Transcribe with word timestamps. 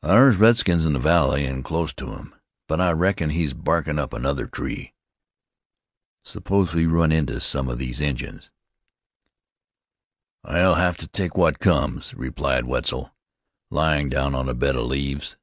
"Thar's 0.00 0.36
redskins 0.36 0.86
in 0.86 0.92
the 0.92 1.00
valley 1.00 1.44
an' 1.44 1.64
close 1.64 1.92
to 1.94 2.12
him; 2.14 2.36
but 2.68 2.80
I 2.80 2.92
reckon 2.92 3.30
he's 3.30 3.52
barkin' 3.52 3.98
up 3.98 4.12
another 4.12 4.46
tree." 4.46 4.94
"Suppose 6.22 6.72
we 6.72 6.86
run 6.86 7.10
into 7.10 7.40
some 7.40 7.68
of 7.68 7.78
these 7.78 8.00
Injuns?" 8.00 8.52
"We'll 10.44 10.76
hev 10.76 10.98
to 10.98 11.08
take 11.08 11.36
what 11.36 11.58
comes," 11.58 12.14
replied 12.14 12.64
Wetzel, 12.66 13.12
lying 13.70 14.08
down 14.08 14.36
on 14.36 14.48
a 14.48 14.54
bed 14.54 14.76
of 14.76 14.86
leaves. 14.86 15.34